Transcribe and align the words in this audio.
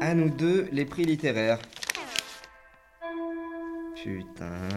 À 0.00 0.14
nous 0.14 0.30
deux, 0.30 0.68
les 0.72 0.84
prix 0.84 1.04
littéraires. 1.04 1.58
Putain. 3.96 4.68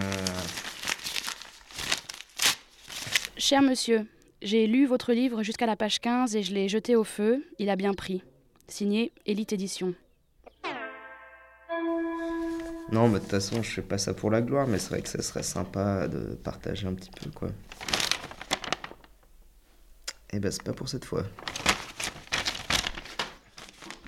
Cher 3.37 3.61
monsieur, 3.61 4.05
j'ai 4.41 4.67
lu 4.67 4.85
votre 4.85 5.13
livre 5.13 5.43
jusqu'à 5.43 5.65
la 5.65 5.75
page 5.75 5.99
15 5.99 6.35
et 6.35 6.43
je 6.43 6.53
l'ai 6.53 6.69
jeté 6.69 6.95
au 6.95 7.03
feu. 7.03 7.45
Il 7.59 7.69
a 7.69 7.75
bien 7.75 7.93
pris. 7.93 8.23
Signé 8.67 9.11
Elite 9.25 9.53
Édition. 9.53 9.93
Non, 12.91 13.09
mais 13.09 13.15
de 13.15 13.19
toute 13.19 13.31
façon, 13.31 13.61
je 13.61 13.69
fais 13.69 13.81
pas 13.81 13.97
ça 13.97 14.13
pour 14.13 14.31
la 14.31 14.41
gloire, 14.41 14.65
mais 14.65 14.79
c'est 14.79 14.89
vrai 14.89 15.01
que 15.01 15.09
ça 15.09 15.21
serait 15.21 15.43
sympa 15.43 16.07
de 16.07 16.35
partager 16.35 16.87
un 16.87 16.93
petit 16.93 17.11
peu, 17.11 17.29
quoi. 17.31 17.49
Eh 20.31 20.39
ben, 20.39 20.51
c'est 20.51 20.63
pas 20.63 20.73
pour 20.73 20.87
cette 20.87 21.03
fois. 21.03 21.23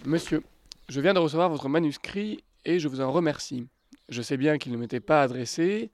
Monsieur, 0.05 0.43
je 0.87 1.01
viens 1.01 1.13
de 1.13 1.19
recevoir 1.19 1.49
votre 1.49 1.67
manuscrit 1.67 2.41
et 2.63 2.79
je 2.79 2.87
vous 2.87 3.01
en 3.01 3.11
remercie. 3.11 3.67
Je 4.07 4.21
sais 4.21 4.37
bien 4.37 4.57
qu'il 4.57 4.71
ne 4.71 4.77
m'était 4.77 5.01
pas 5.01 5.21
adressé, 5.21 5.91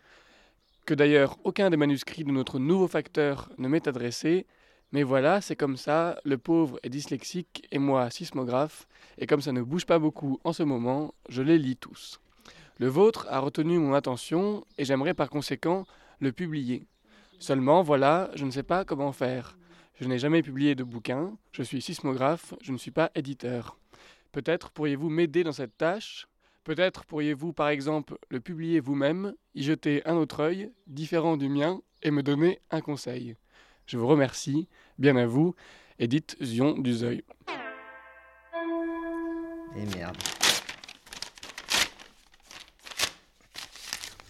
que 0.85 0.93
d'ailleurs 0.93 1.38
aucun 1.43 1.71
des 1.71 1.77
manuscrits 1.77 2.23
de 2.23 2.31
notre 2.31 2.59
nouveau 2.59 2.88
facteur 2.88 3.49
ne 3.57 3.67
m'est 3.67 3.88
adressé, 3.88 4.45
mais 4.91 5.02
voilà, 5.02 5.41
c'est 5.41 5.55
comme 5.55 5.76
ça, 5.76 6.20
le 6.23 6.38
pauvre 6.38 6.79
est 6.84 6.89
dyslexique 6.89 7.67
et 7.71 7.79
moi 7.79 8.12
sismographe, 8.12 8.88
et 9.17 9.26
comme 9.26 9.41
ça 9.41 9.52
ne 9.52 9.63
bouge 9.63 9.88
pas 9.88 9.98
beaucoup 9.98 10.40
en 10.43 10.53
ce 10.53 10.62
moment, 10.62 11.15
je 11.27 11.41
les 11.41 11.57
lis 11.57 11.76
tous. 11.76 12.21
Le 12.77 12.87
vôtre 12.87 13.26
a 13.31 13.40
retenu 13.40 13.79
mon 13.79 13.95
attention 13.95 14.65
et 14.77 14.85
j'aimerais 14.85 15.15
par 15.15 15.31
conséquent 15.31 15.85
le 16.20 16.31
publier. 16.31 16.85
Seulement, 17.40 17.81
voilà, 17.81 18.29
je 18.35 18.45
ne 18.45 18.51
sais 18.51 18.63
pas 18.63 18.85
comment 18.85 19.12
faire. 19.12 19.57
Je 19.99 20.07
n'ai 20.07 20.20
jamais 20.20 20.43
publié 20.43 20.76
de 20.76 20.84
bouquin, 20.84 21.34
je 21.53 21.63
suis 21.63 21.81
sismographe, 21.81 22.53
je 22.62 22.71
ne 22.71 22.77
suis 22.77 22.91
pas 22.91 23.12
éditeur. 23.15 23.77
Peut-être 24.35 24.70
pourriez-vous 24.71 25.09
m'aider 25.09 25.45
dans 25.45 25.53
cette 25.53 25.77
tâche 25.77 26.27
Peut-être 26.66 27.05
pourriez-vous 27.05 27.54
par 27.54 27.70
exemple 27.70 28.18
le 28.29 28.41
publier 28.41 28.82
vous-même, 28.82 29.34
y 29.54 29.63
jeter 29.63 30.05
un 30.05 30.18
autre 30.18 30.41
œil, 30.41 30.73
différent 30.87 31.37
du 31.37 31.48
mien, 31.48 31.82
et 32.04 32.12
me 32.12 32.21
donner 32.21 32.59
un 32.70 32.82
conseil. 32.82 33.37
Je 33.85 33.98
vous 33.98 34.07
remercie, 34.07 34.68
bien 34.99 35.15
à 35.15 35.26
vous, 35.26 35.55
Edith 35.99 36.35
Zion 36.41 36.77
Duzeuil. 36.77 37.24
Et 39.77 39.85
merde. 39.96 40.18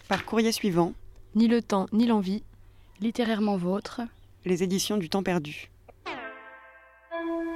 Par 0.06 0.24
courrier 0.24 0.52
suivant, 0.52 0.94
Ni 1.34 1.48
le 1.48 1.62
temps, 1.62 1.88
ni 1.92 2.06
l'envie. 2.06 2.44
Littérairement 3.00 3.56
vôtre. 3.56 4.02
les 4.44 4.62
éditions 4.62 4.98
du 4.98 5.08
temps 5.08 5.24
perdu. 5.24 5.68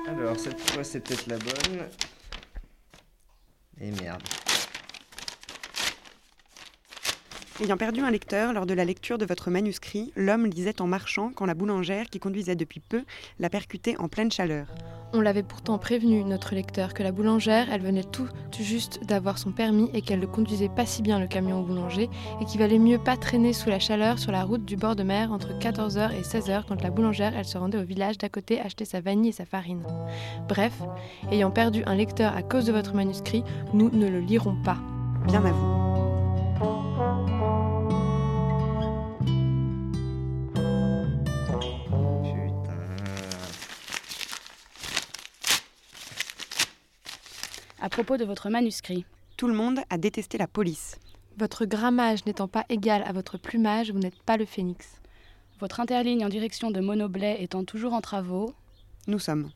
Alors, 0.08 0.36
cette 0.36 0.58
fois, 0.58 0.83
c'est 0.83 0.98
peut-être 0.98 1.28
la 1.28 1.39
bonne. 1.39 1.86
Et 3.83 3.91
merde. 3.92 4.23
Ayant 7.62 7.77
perdu 7.77 8.00
un 8.00 8.11
lecteur 8.11 8.55
lors 8.55 8.64
de 8.64 8.72
la 8.72 8.86
lecture 8.86 9.19
de 9.19 9.27
votre 9.27 9.50
manuscrit, 9.50 10.14
l'homme 10.16 10.47
lisait 10.47 10.80
en 10.80 10.86
marchant 10.86 11.30
quand 11.34 11.44
la 11.44 11.53
boulangère 11.53 12.08
qui 12.08 12.19
conduisait 12.19 12.56
depuis 12.56 12.80
peu 12.80 13.02
l'a 13.39 13.50
percuté 13.50 13.98
en 13.98 14.08
pleine 14.08 14.33
chaleur. 14.33 14.67
On 15.12 15.20
l'avait 15.20 15.42
pourtant 15.42 15.77
prévenu, 15.77 16.25
notre 16.25 16.55
lecteur, 16.55 16.94
que 16.94 17.02
la 17.02 17.12
boulangère, 17.12 17.70
elle 17.70 17.83
venait 17.83 18.05
tout 18.05 18.28
juste 18.58 19.05
d'avoir 19.05 19.36
son 19.36 19.52
permis 19.52 19.91
et 19.92 20.00
qu'elle 20.00 20.20
ne 20.20 20.27
conduisait 20.27 20.70
pas 20.70 20.86
si 20.86 21.02
bien 21.02 21.20
le 21.20 21.27
camion 21.27 21.61
au 21.61 21.62
boulanger 21.62 22.08
et 22.41 22.44
qu'il 22.47 22.61
valait 22.61 22.78
mieux 22.78 22.98
pas 22.98 23.19
traîner 23.19 23.52
sous 23.52 23.69
la 23.69 23.78
chaleur 23.78 24.19
sur 24.19 24.33
la 24.33 24.45
route 24.45 24.64
du 24.64 24.77
bord 24.77 24.97
de 24.97 25.02
mer 25.02 25.30
entre 25.30 25.58
14h 25.58 26.12
et 26.19 26.22
16h 26.22 26.62
quand 26.67 26.83
la 26.83 26.91
boulangère, 26.91 27.36
elle 27.36 27.45
se 27.45 27.58
rendait 27.58 27.78
au 27.78 27.84
village 27.84 28.17
d'à 28.17 28.30
côté 28.30 28.58
acheter 28.58 28.86
sa 28.86 29.02
vanille 29.02 29.30
et 29.30 29.33
sa 29.33 29.45
farine. 29.45 29.83
Bref, 30.48 30.80
ayant 31.30 31.50
perdu 31.50 31.83
un 31.84 31.95
lecteur 31.95 32.34
à 32.34 32.42
cause 32.42 32.64
de 32.64 32.72
votre 32.72 32.95
manuscrit, 32.95 33.45
nous 33.74 33.91
ne 33.91 34.08
le 34.08 34.20
lirons 34.20 34.56
pas. 34.62 34.78
Bien 35.27 35.45
à 35.45 35.50
vous. 35.50 35.80
À 47.83 47.89
propos 47.89 48.18
de 48.18 48.27
votre 48.27 48.51
manuscrit. 48.51 49.07
Tout 49.39 49.48
le 49.48 49.55
monde 49.55 49.80
a 49.89 49.96
détesté 49.96 50.36
la 50.36 50.46
police. 50.46 50.98
Votre 51.39 51.64
grammage 51.64 52.27
n'étant 52.27 52.46
pas 52.46 52.67
égal 52.68 53.02
à 53.07 53.13
votre 53.13 53.39
plumage, 53.39 53.91
vous 53.91 53.98
n'êtes 53.98 54.23
pas 54.23 54.36
le 54.36 54.45
phénix. 54.45 55.01
Votre 55.61 55.80
interligne 55.80 56.23
en 56.23 56.29
direction 56.29 56.70
de 56.70 56.80
Monoblet 56.80 57.42
étant 57.42 57.64
toujours 57.64 57.95
en 57.95 58.02
travaux. 58.02 58.52
Nous 59.07 59.19
sommes. 59.19 59.51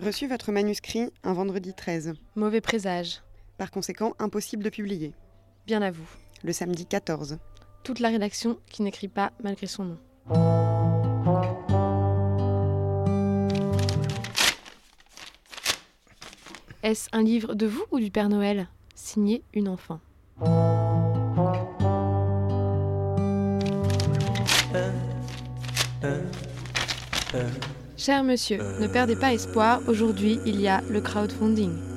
Reçu 0.00 0.28
votre 0.28 0.52
manuscrit 0.52 1.10
un 1.24 1.32
vendredi 1.32 1.74
13. 1.74 2.14
Mauvais 2.36 2.60
présage. 2.60 3.22
Par 3.58 3.72
conséquent, 3.72 4.14
impossible 4.20 4.62
de 4.62 4.70
publier. 4.70 5.12
Bien 5.66 5.82
à 5.82 5.90
vous. 5.90 6.06
Le 6.44 6.52
samedi 6.52 6.86
14. 6.86 7.38
Toute 7.82 7.98
la 7.98 8.10
rédaction 8.10 8.58
qui 8.70 8.82
n'écrit 8.82 9.08
pas 9.08 9.32
malgré 9.42 9.66
son 9.66 9.84
nom. 9.84 10.73
Est-ce 16.84 17.08
un 17.14 17.22
livre 17.22 17.54
de 17.54 17.64
vous 17.64 17.86
ou 17.92 17.98
du 17.98 18.10
Père 18.10 18.28
Noël? 18.28 18.68
Signé 18.94 19.42
une 19.54 19.68
enfant. 19.68 20.00
Cher 27.96 28.22
monsieur, 28.22 28.58
ne 28.82 28.86
perdez 28.86 29.16
pas 29.16 29.32
espoir, 29.32 29.80
aujourd'hui 29.88 30.38
il 30.44 30.60
y 30.60 30.68
a 30.68 30.82
le 30.90 31.00
crowdfunding. 31.00 31.93